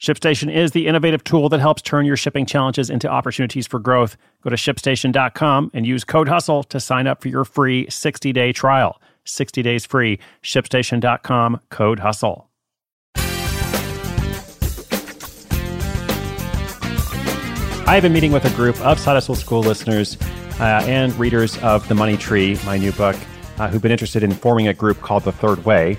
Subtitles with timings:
[0.00, 4.16] ShipStation is the innovative tool that helps turn your shipping challenges into opportunities for growth.
[4.42, 8.52] Go to shipstation.com and use code HUSTLE to sign up for your free 60 day
[8.52, 9.00] trial.
[9.24, 10.20] 60 days free.
[10.42, 12.44] ShipStation.com, code HUSTLE.
[17.86, 20.16] I have been meeting with a group of Side Hustle School listeners
[20.60, 23.16] uh, and readers of The Money Tree, my new book,
[23.58, 25.98] uh, who've been interested in forming a group called The Third Way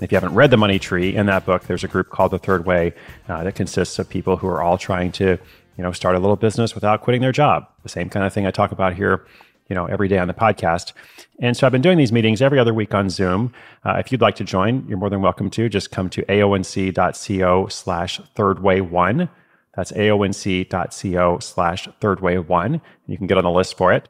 [0.00, 2.38] if you haven't read The Money Tree, in that book, there's a group called The
[2.38, 2.92] Third Way
[3.28, 5.38] uh, that consists of people who are all trying to,
[5.76, 7.66] you know, start a little business without quitting their job.
[7.82, 9.26] The same kind of thing I talk about here,
[9.68, 10.92] you know, every day on the podcast.
[11.40, 13.52] And so I've been doing these meetings every other week on Zoom.
[13.84, 15.68] Uh, if you'd like to join, you're more than welcome to.
[15.68, 19.28] Just come to aonc.co slash thirdway1.
[19.74, 22.80] That's aonc.co slash thirdway1.
[23.06, 24.08] You can get on the list for it.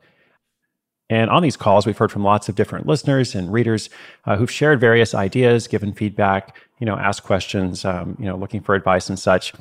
[1.08, 3.90] And on these calls, we've heard from lots of different listeners and readers
[4.24, 8.60] uh, who've shared various ideas, given feedback, you know, asked questions, um, you know, looking
[8.60, 9.52] for advice and such.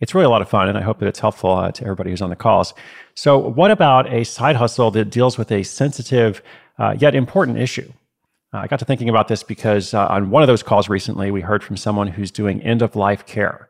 [0.00, 2.10] It's really a lot of fun, and I hope that it's helpful uh, to everybody
[2.10, 2.74] who's on the calls.
[3.14, 6.42] So, what about a side hustle that deals with a sensitive
[6.78, 7.92] uh, yet important issue?
[8.52, 11.30] Uh, I got to thinking about this because uh, on one of those calls recently,
[11.30, 13.68] we heard from someone who's doing end of life care,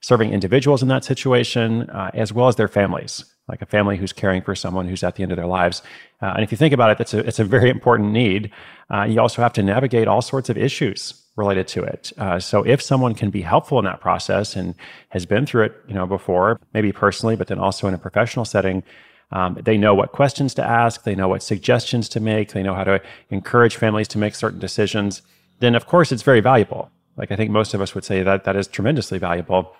[0.00, 4.12] serving individuals in that situation uh, as well as their families like a family who's
[4.12, 5.82] caring for someone who's at the end of their lives.
[6.20, 8.50] Uh, and if you think about it, that's a, it's a very important need.
[8.90, 12.12] Uh, you also have to navigate all sorts of issues related to it.
[12.18, 14.74] Uh, so if someone can be helpful in that process and
[15.10, 18.44] has been through it, you know, before, maybe personally, but then also in a professional
[18.44, 18.82] setting,
[19.30, 22.74] um, they know what questions to ask, they know what suggestions to make, they know
[22.74, 23.00] how to
[23.30, 25.22] encourage families to make certain decisions.
[25.60, 26.90] Then, of course, it's very valuable.
[27.16, 29.74] Like I think most of us would say that that is tremendously valuable.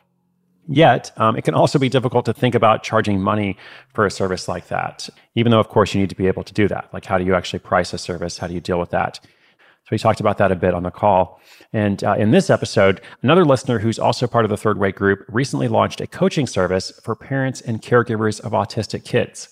[0.71, 3.57] Yet, um, it can also be difficult to think about charging money
[3.95, 6.53] for a service like that, even though, of course, you need to be able to
[6.53, 6.91] do that.
[6.93, 8.37] Like, how do you actually price a service?
[8.37, 9.19] How do you deal with that?
[9.23, 11.41] So, we talked about that a bit on the call.
[11.73, 15.25] And uh, in this episode, another listener who's also part of the Third Way group
[15.29, 19.49] recently launched a coaching service for parents and caregivers of autistic kids.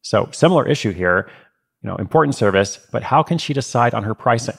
[0.00, 1.28] So, similar issue here,
[1.82, 4.56] you know, important service, but how can she decide on her pricing?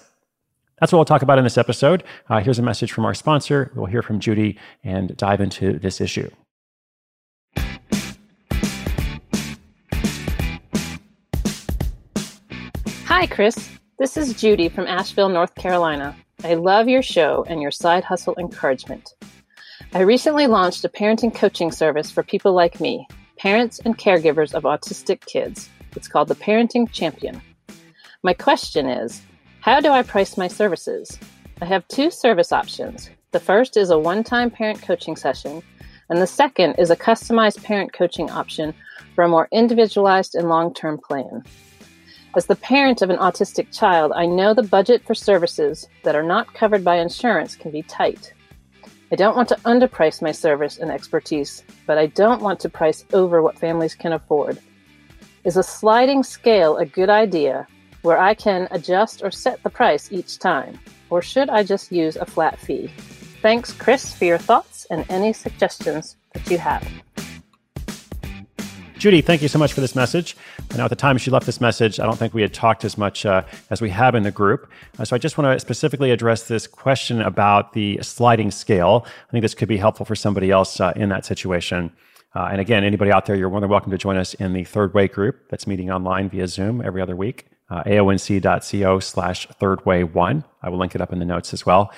[0.80, 2.04] That's what we'll talk about in this episode.
[2.30, 3.72] Uh, here's a message from our sponsor.
[3.76, 6.30] We'll hear from Judy and dive into this issue.
[13.06, 13.70] Hi, Chris.
[13.98, 16.14] This is Judy from Asheville, North Carolina.
[16.44, 19.16] I love your show and your side hustle encouragement.
[19.94, 23.08] I recently launched a parenting coaching service for people like me,
[23.38, 25.70] parents and caregivers of autistic kids.
[25.96, 27.42] It's called the Parenting Champion.
[28.22, 29.22] My question is
[29.66, 31.18] how do I price my services?
[31.60, 33.10] I have two service options.
[33.32, 35.64] The first is a one time parent coaching session,
[36.08, 38.76] and the second is a customized parent coaching option
[39.16, 41.44] for a more individualized and long term plan.
[42.36, 46.22] As the parent of an autistic child, I know the budget for services that are
[46.22, 48.34] not covered by insurance can be tight.
[49.12, 53.04] I don't want to underprice my service and expertise, but I don't want to price
[53.14, 54.60] over what families can afford.
[55.44, 57.68] Is a sliding scale a good idea,
[58.06, 60.80] where I can adjust or set the price each time?
[61.10, 62.92] Or should I just use a flat fee?
[63.42, 66.88] Thanks, Chris, for your thoughts and any suggestions that you have.
[68.98, 70.38] Judy, thank you so much for this message.
[70.72, 72.86] I know at the time she left this message, I don't think we had talked
[72.86, 74.72] as much uh, as we have in the group.
[74.98, 79.06] Uh, so I just want to specifically address this question about the sliding scale.
[79.28, 81.92] I think this could be helpful for somebody else uh, in that situation.
[82.34, 84.64] Uh, and again, anybody out there, you're more than welcome to join us in the
[84.64, 90.12] Third Way group that's meeting online via Zoom every other week uh, aonc.co slash thirdway
[90.14, 90.44] one.
[90.62, 91.92] I will link it up in the notes as well.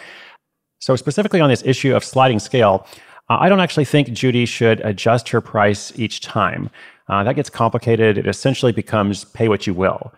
[0.79, 2.85] So, specifically on this issue of sliding scale,
[3.29, 6.69] uh, I don't actually think Judy should adjust her price each time.
[7.09, 8.17] Uh, that gets complicated.
[8.17, 10.13] It essentially becomes pay what you will.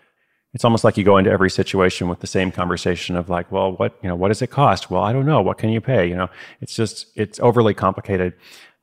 [0.54, 3.74] It's almost like you go into every situation with the same conversation of like, well,
[3.74, 4.90] what you know, what does it cost?
[4.90, 5.42] Well, I don't know.
[5.42, 6.08] What can you pay?
[6.08, 6.30] You know,
[6.60, 8.34] it's just it's overly complicated,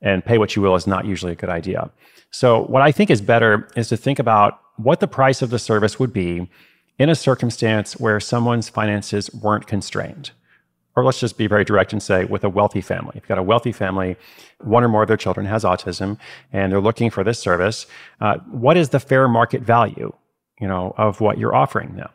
[0.00, 1.90] and pay what you will is not usually a good idea.
[2.30, 5.58] So, what I think is better is to think about what the price of the
[5.58, 6.48] service would be
[6.98, 10.30] in a circumstance where someone's finances weren't constrained.
[10.94, 13.12] Or let's just be very direct and say with a wealthy family.
[13.16, 14.16] If you've got a wealthy family,
[14.62, 16.18] one or more of their children has autism,
[16.52, 17.86] and they're looking for this service,
[18.22, 20.12] uh, what is the fair market value,
[20.58, 22.08] you know, of what you're offering them?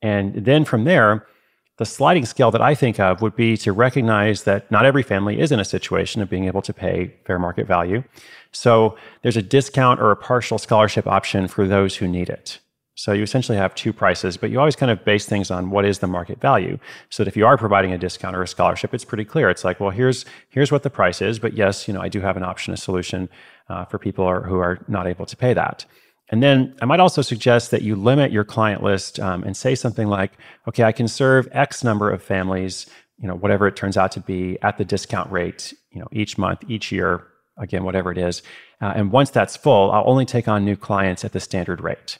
[0.00, 1.26] And then from there,
[1.80, 5.40] The sliding scale that I think of would be to recognize that not every family
[5.40, 8.04] is in a situation of being able to pay fair market value.
[8.52, 12.58] So there's a discount or a partial scholarship option for those who need it.
[12.96, 15.86] So you essentially have two prices, but you always kind of base things on what
[15.86, 16.78] is the market value.
[17.08, 19.48] So that if you are providing a discount or a scholarship, it's pretty clear.
[19.48, 22.20] It's like, well, here's here's what the price is, but yes, you know, I do
[22.20, 23.30] have an option, a solution
[23.70, 25.86] uh, for people are, who are not able to pay that.
[26.30, 29.74] And then I might also suggest that you limit your client list um, and say
[29.74, 30.32] something like,
[30.68, 32.86] okay, I can serve X number of families,
[33.18, 36.38] you know, whatever it turns out to be at the discount rate, you know, each
[36.38, 37.26] month, each year,
[37.58, 38.42] again, whatever it is.
[38.80, 42.18] Uh, and once that's full, I'll only take on new clients at the standard rate.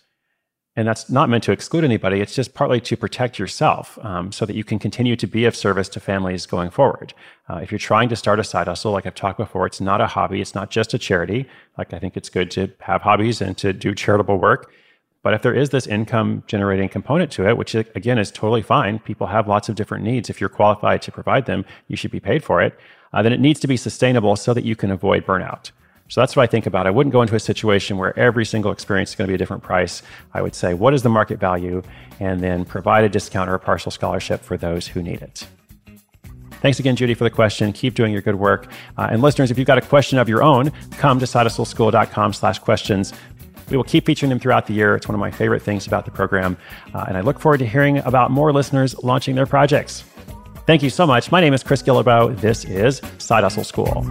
[0.77, 2.21] And that's not meant to exclude anybody.
[2.21, 5.57] It's just partly to protect yourself um, so that you can continue to be of
[5.57, 7.13] service to families going forward.
[7.49, 10.01] Uh, if you're trying to start a side hustle, like I've talked before, it's not
[10.01, 10.41] a hobby.
[10.41, 11.47] It's not just a charity.
[11.77, 14.73] Like I think it's good to have hobbies and to do charitable work.
[15.23, 19.01] But if there is this income generating component to it, which again is totally fine,
[19.01, 20.31] people have lots of different needs.
[20.31, 22.79] If you're qualified to provide them, you should be paid for it.
[23.13, 25.73] Uh, then it needs to be sustainable so that you can avoid burnout.
[26.11, 26.89] So that's what I think about.
[26.89, 29.39] I wouldn't go into a situation where every single experience is going to be a
[29.39, 30.03] different price.
[30.35, 31.83] I would say, what is the market value?
[32.19, 35.47] And then provide a discount or a partial scholarship for those who need it.
[36.61, 37.73] Thanks again, Judy, for the question.
[37.73, 38.67] Keep doing your good work.
[38.99, 42.59] Uh, and listeners, if you've got a question of your own, come to sidehustleschool.com slash
[42.59, 43.13] questions.
[43.71, 44.97] We will keep featuring them throughout the year.
[44.97, 46.57] It's one of my favorite things about the program.
[46.93, 50.03] Uh, and I look forward to hearing about more listeners launching their projects.
[50.67, 51.31] Thank you so much.
[51.31, 52.39] My name is Chris Guillebeau.
[52.41, 54.11] This is Side Hustle School.